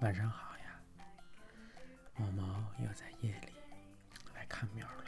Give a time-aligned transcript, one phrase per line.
[0.00, 0.80] 晚上好呀。
[2.16, 3.52] 猫猫又在夜里
[4.34, 5.04] 来看喵了。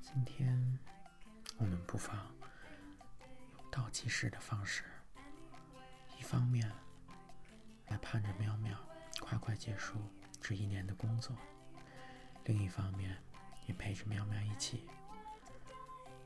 [0.00, 0.78] 今天
[1.58, 2.16] 我们不妨
[3.54, 4.82] 用倒计时的方式，
[6.18, 6.68] 一方面
[7.86, 8.76] 来盼着喵喵
[9.20, 9.94] 快快结束
[10.40, 11.36] 这一年的工作，
[12.44, 13.16] 另一方面
[13.66, 14.88] 也陪着喵喵一起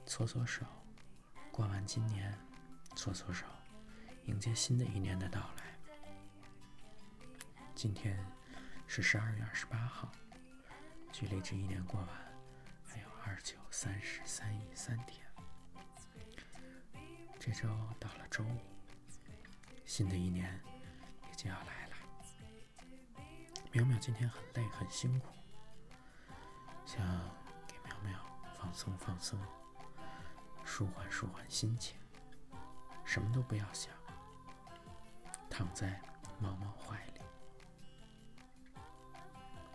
[0.06, 0.64] 搓搓手，
[1.52, 2.32] 过完今年，
[2.94, 3.44] 搓搓手。
[4.26, 5.64] 迎接新的一年的到来。
[7.76, 8.18] 今天
[8.86, 10.10] 是十二月二十八号，
[11.12, 12.08] 距离这一年过完
[12.84, 15.24] 还有二九三十三一三天。
[17.38, 17.68] 这周
[18.00, 18.58] 到了周五，
[19.84, 20.60] 新的一年
[21.28, 21.96] 也就要来了。
[23.72, 25.28] 淼淼今天很累很辛苦，
[26.84, 27.00] 想
[27.68, 28.18] 给淼淼
[28.58, 29.38] 放松放松，
[30.64, 31.96] 舒缓舒缓心情，
[33.04, 33.94] 什么都不要想。
[35.50, 36.00] 躺在
[36.38, 37.20] 猫猫怀里，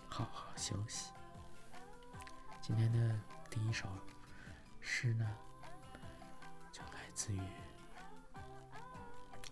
[0.08, 1.12] 好好休息。
[2.62, 3.20] 今天的
[3.50, 3.88] 第一首
[4.80, 5.28] 诗呢，
[6.72, 7.42] 就来自于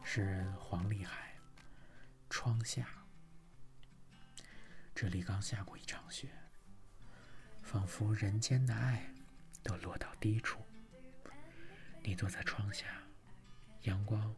[0.03, 1.36] 诗人黄立海
[2.30, 2.84] 《窗下》。
[4.94, 6.30] 这里刚下过一场雪，
[7.64, 9.12] 仿佛人间的爱
[9.64, 10.59] 都落到低处。
[12.03, 12.86] 你坐在窗下，
[13.84, 14.36] 阳光。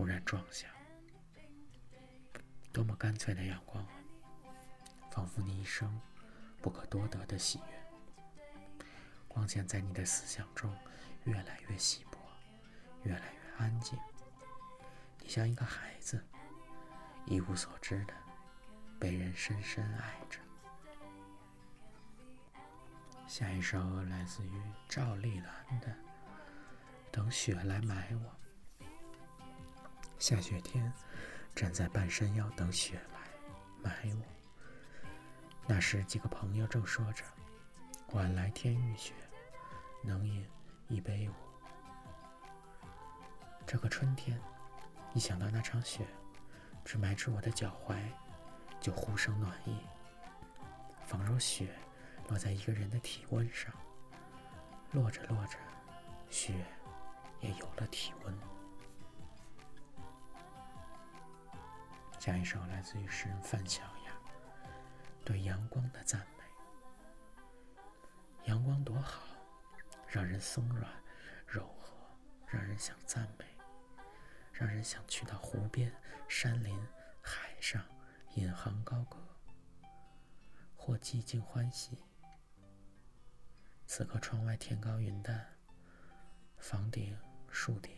[0.00, 0.66] 忽然撞响，
[2.72, 3.92] 多么干脆的阳光啊！
[5.10, 6.00] 仿佛你一生
[6.62, 8.82] 不可多得的喜悦。
[9.28, 10.74] 光线在你的思想中
[11.24, 12.18] 越来越稀薄，
[13.02, 13.98] 越来越安静。
[15.18, 16.24] 你像一个孩子，
[17.26, 18.14] 一无所知的
[18.98, 20.38] 被人深深爱着。
[23.28, 25.88] 下一首来自于赵丽兰的
[27.10, 28.30] 《等雪来买我》。
[30.20, 30.92] 下雪天，
[31.54, 33.20] 站在半山腰等雪来
[33.82, 34.22] 埋我。
[35.66, 37.24] 那时几个朋友正说着
[38.12, 39.14] ：“晚来天欲雪，
[40.04, 40.46] 能饮
[40.88, 41.32] 一杯无？”
[43.66, 44.38] 这个春天，
[45.14, 46.06] 一想到那场雪
[46.84, 47.96] 只埋至我的脚踝，
[48.78, 49.74] 就忽生暖意，
[51.06, 51.74] 仿若雪
[52.28, 53.72] 落在一个人的体温上。
[54.92, 55.56] 落着落着，
[56.28, 56.52] 雪
[57.40, 58.59] 也有了体温。
[62.20, 64.12] 下一首来自于诗人范小雅
[65.24, 66.44] 对阳光的赞美。
[68.44, 69.22] 阳光多好，
[70.06, 70.86] 让人松软、
[71.46, 71.96] 柔和，
[72.46, 73.46] 让人想赞美，
[74.52, 75.90] 让人想去到湖边、
[76.28, 76.78] 山林、
[77.22, 77.82] 海上，
[78.34, 79.16] 引吭高歌，
[80.76, 82.04] 或寂静欢喜。
[83.86, 85.56] 此刻窗外天高云淡，
[86.58, 87.16] 房顶、
[87.48, 87.96] 树顶，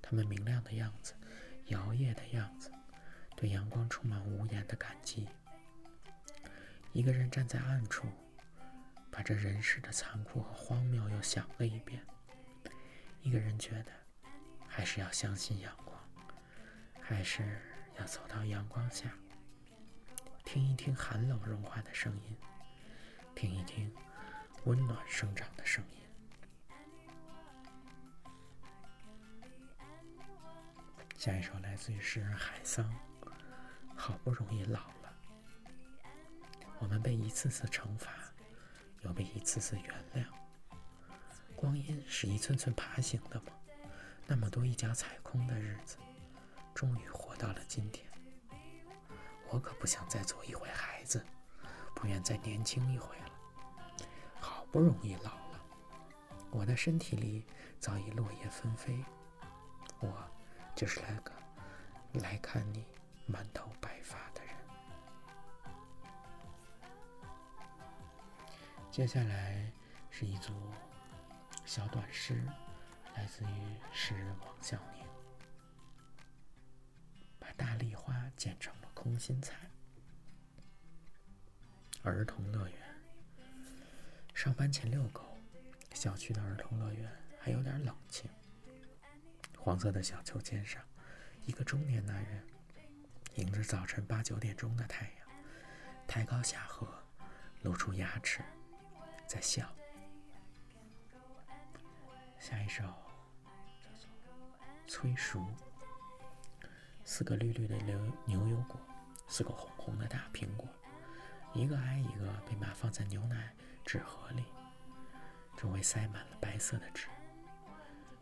[0.00, 1.14] 它们明亮的样子，
[1.66, 2.72] 摇曳的样子。
[3.40, 5.26] 对阳光充满无言的感激。
[6.92, 8.06] 一个人站在暗处，
[9.10, 12.04] 把这人世的残酷和荒谬又想了一遍。
[13.22, 13.92] 一个人觉得，
[14.68, 15.98] 还是要相信阳光，
[17.00, 17.58] 还是
[17.98, 19.10] 要走到阳光下，
[20.44, 22.36] 听一听寒冷融化的声音，
[23.34, 23.90] 听一听
[24.64, 25.96] 温暖生长的声音。
[31.16, 32.94] 下一首来自于诗人海桑。
[34.00, 35.12] 好不容易老了，
[36.78, 38.10] 我们被一次次惩罚，
[39.02, 40.26] 又被一次次原谅。
[41.54, 43.52] 光阴是一寸寸爬行的吗？
[44.26, 45.98] 那么多一脚踩空的日子，
[46.74, 48.10] 终于活到了今天。
[49.50, 51.22] 我可不想再做一回孩子，
[51.94, 54.06] 不愿再年轻一回了。
[54.40, 55.60] 好不容易老了，
[56.50, 57.44] 我的身体里
[57.78, 59.04] 早已落叶纷飞。
[59.98, 60.26] 我
[60.74, 61.30] 就是来个
[62.14, 62.86] 来看你。
[63.30, 64.54] 满头白发的人。
[68.90, 69.70] 接下来
[70.10, 70.52] 是一组
[71.64, 72.42] 小短诗，
[73.14, 75.06] 来自于诗人王小宁。
[77.38, 79.56] 把大丽花剪成了空心菜。
[82.02, 82.78] 儿童乐园。
[84.34, 85.38] 上班前遛狗，
[85.94, 88.28] 小区的儿童乐园还有点冷清。
[89.58, 90.82] 黄色的小秋千上，
[91.44, 92.44] 一个中年男人。
[93.36, 95.28] 迎着早晨八九点钟的太阳，
[96.06, 96.86] 抬高下颌，
[97.62, 98.42] 露出牙齿，
[99.26, 99.66] 在笑。
[102.38, 102.82] 下一首
[104.88, 105.38] 《催熟》。
[107.04, 108.80] 四个绿绿的牛牛油果，
[109.28, 110.68] 四个红红的大苹果，
[111.52, 113.54] 一个挨一个被码放在牛奶
[113.84, 114.44] 纸盒里，
[115.56, 117.06] 周围塞满了白色的纸。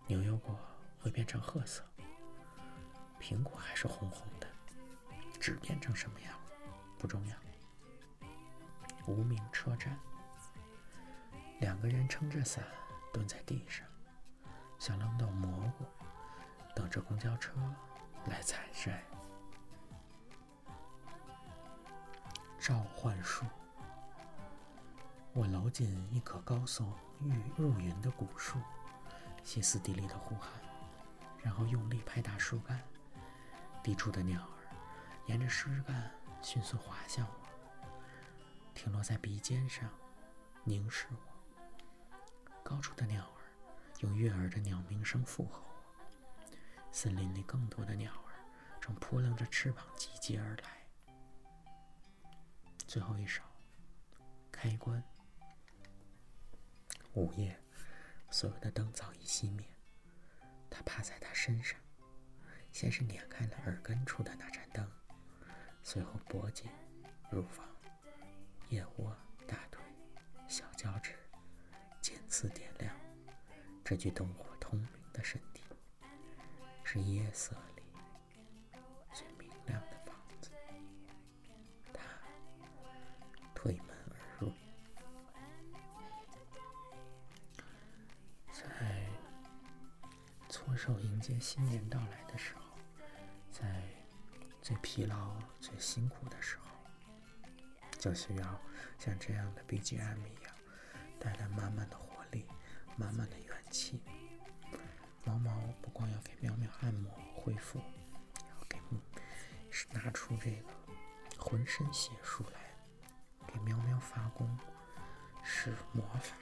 [0.07, 0.59] 牛油果
[0.99, 1.83] 会变成褐色，
[3.21, 4.48] 苹果还是红红的，
[5.49, 6.39] 纸变成什么样
[6.99, 7.35] 不重要。
[9.07, 9.99] 无名车站，
[11.61, 12.63] 两个人撑着伞
[13.15, 13.87] 蹲在地上，
[14.79, 15.87] 像扔到蘑菇，
[16.77, 17.55] 等着公交车
[18.27, 19.03] 来采摘。
[22.59, 23.47] 召唤树，
[25.33, 26.85] 我搂紧一棵高耸
[27.23, 28.59] 欲入云的古树，
[29.43, 30.51] 歇斯底里的呼喊，
[31.43, 32.79] 然后用力拍打树干。
[33.83, 34.58] 低处的鸟儿
[35.29, 36.11] 沿着枝干
[36.41, 37.47] 迅速滑向我，
[38.75, 39.87] 停落在鼻尖上，
[40.65, 41.19] 凝视我。
[42.65, 43.43] 高处的鸟儿
[44.01, 45.69] 用悦耳的鸟鸣声附和我。
[46.91, 48.33] 森林里更多的鸟儿
[48.81, 50.87] 正扑棱着翅膀集结而来。
[52.87, 53.43] 最后一首，
[54.51, 55.03] 开关。
[57.13, 57.61] 午夜，
[58.31, 59.69] 所有的灯早已熄灭。
[60.71, 61.79] 他趴在他身上，
[62.73, 64.91] 先是捻开了耳根处的那盏灯，
[65.91, 66.71] 随后脖颈、
[67.31, 67.67] 乳房、
[68.69, 69.83] 腋窝、大腿、
[70.47, 71.15] 小脚趾，
[72.03, 72.95] 渐次点亮
[73.83, 75.63] 这具灯火通明的身体，
[76.85, 77.83] 是夜色里
[79.15, 80.51] 最明亮的房子。
[81.91, 82.03] 他。
[83.55, 84.53] 推门而入，
[88.53, 89.07] 在
[90.51, 92.68] 搓手迎接新年到来的时候，
[94.69, 97.49] 最疲劳、最辛苦的时候，
[97.99, 98.61] 就需要
[98.99, 100.55] 像这样的 BGM 一样，
[101.19, 102.45] 带来满满的活力、
[102.95, 104.03] 满满的元气。
[105.25, 108.79] 毛毛不光要给喵喵按摩恢复，要给
[109.71, 110.69] 是拿出这个
[111.39, 112.61] 浑身解数来。
[113.47, 114.55] 给喵喵发功，
[115.43, 116.37] 是魔法，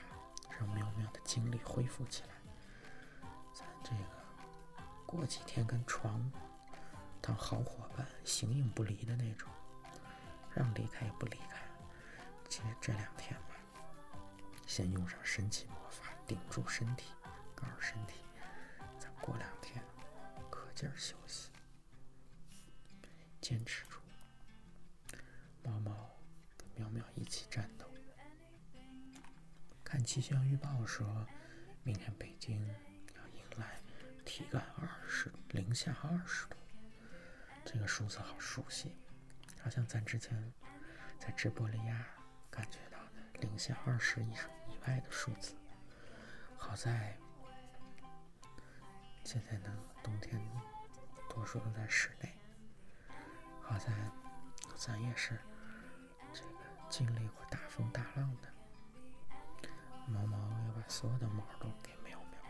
[0.59, 2.31] 让喵喵的精力恢复起来。
[3.55, 4.05] 咱这个
[5.07, 6.29] 过几天跟床
[7.27, 9.51] 当好伙伴，形影不离的那种，
[10.55, 11.61] 让离开也不离开。
[12.49, 13.57] 其实这两天吧，
[14.65, 17.11] 先用上神奇魔法顶住身体，
[17.55, 18.15] 告诉身体，
[19.01, 19.83] 咱过两天
[20.49, 21.51] 可劲儿休息，
[23.41, 23.99] 坚持住。
[25.65, 25.91] 猫猫
[26.57, 26.67] 跟。
[26.77, 27.87] 喵喵一起战斗。
[29.83, 31.27] 看气象预报说，
[31.83, 32.65] 明天北京
[33.17, 33.81] 要迎来
[34.25, 36.57] 体感二十零下二十度，
[37.67, 38.95] 这个数字好熟悉，
[39.61, 40.53] 好像咱之前
[41.19, 42.07] 在直播里呀
[42.49, 45.57] 感觉到的零下二十以以外的数字。
[46.57, 47.19] 好在
[49.25, 50.41] 现在呢，冬天
[51.29, 52.33] 多数都在室内。
[53.61, 53.93] 好在
[54.77, 55.37] 咱也是
[56.33, 56.51] 这个。
[56.89, 58.49] 经历过大风大浪的
[60.07, 62.41] 毛毛，要把所有的毛都给喵喵，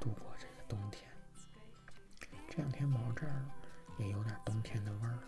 [0.00, 1.08] 度过这个冬天。
[2.50, 3.44] 这两天毛这儿
[4.02, 5.22] 也有点冬天的味儿了。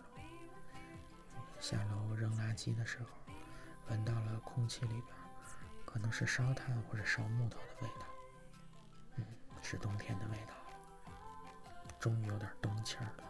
[1.60, 3.08] 下楼扔垃圾的时候，
[3.88, 5.06] 闻到了空气里边
[5.84, 8.06] 可能是烧炭或者烧木头的味道。
[9.16, 9.24] 嗯，
[9.62, 10.54] 是冬天的味道
[11.98, 13.24] 终于有点冬气儿了。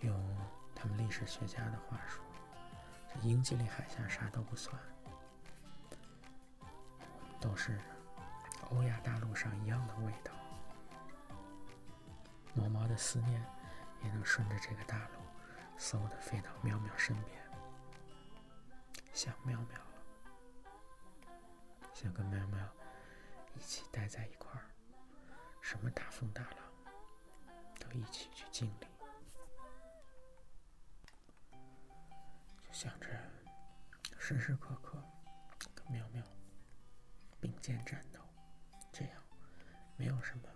[0.00, 0.36] 用
[0.74, 2.22] 他们历史学家的话说。
[3.10, 4.78] 这英吉利海峡啥都不算，
[7.40, 7.80] 都是
[8.68, 10.30] 欧亚大陆上一样的味道。
[12.58, 13.40] 毛毛的思念
[14.02, 15.20] 也能顺着这个大路，
[15.78, 17.40] 嗖的飞到喵喵身边，
[19.12, 20.02] 想喵喵了，
[21.94, 22.58] 想跟喵喵
[23.54, 24.66] 一起待在一块儿，
[25.60, 26.58] 什么大风大浪
[27.78, 28.86] 都一起去经历。
[32.72, 33.06] 想着
[34.18, 35.00] 时时刻刻
[35.74, 36.22] 跟喵喵
[37.40, 38.20] 并肩战斗，
[38.92, 39.22] 这样
[39.96, 40.47] 没有什么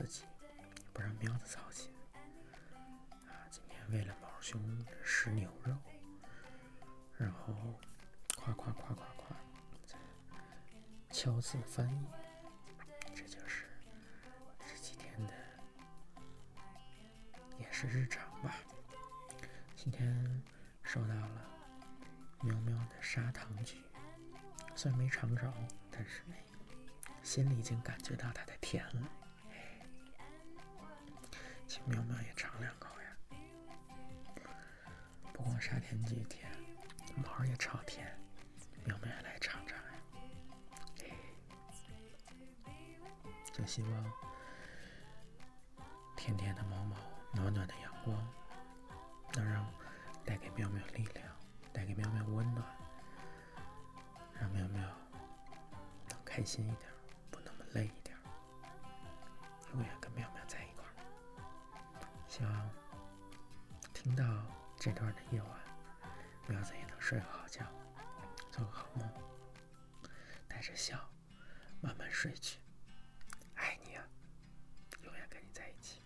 [0.00, 0.24] 自己，
[0.94, 1.92] 不让喵子操心。
[2.14, 4.58] 啊，今天为了毛兄
[5.04, 5.76] 吃牛肉，
[7.18, 7.54] 然后
[8.34, 9.36] 夸夸夸夸夸，
[11.10, 12.06] 敲字翻译。
[13.14, 13.66] 这就是
[14.66, 15.34] 这几天的，
[17.58, 18.54] 也是日常吧。
[19.76, 20.42] 今天
[20.82, 21.46] 收到了
[22.40, 23.84] 喵喵的砂糖橘，
[24.74, 25.52] 虽然没尝着，
[25.90, 26.22] 但是
[27.22, 29.06] 心里已经感觉到它的甜了。
[35.90, 36.48] 前几天，
[37.16, 38.16] 毛也超甜，
[38.84, 39.90] 喵喵也来尝尝呀。
[43.52, 44.12] 就希望
[46.16, 46.96] 甜甜的毛毛。
[47.32, 48.16] 暖暖的阳光，
[49.34, 49.66] 能让
[50.24, 51.26] 带给喵喵力量，
[51.72, 52.64] 带给喵喵温暖，
[54.40, 54.88] 让喵喵
[56.24, 56.88] 开心一点，
[57.32, 58.16] 不那么累一点，
[59.72, 60.94] 永远跟妙妙在一块儿。
[62.28, 62.70] 希望
[63.92, 64.24] 听到
[64.76, 65.59] 这段的夜晚，
[67.10, 67.66] 睡好觉，
[68.52, 69.04] 做个好梦，
[70.46, 71.10] 带着笑
[71.80, 72.60] 慢慢睡去。
[73.56, 74.08] 爱你啊，
[75.02, 76.00] 永远跟你在一起。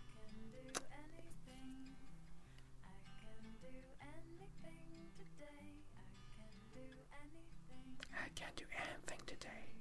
[8.11, 9.74] I can do anything today.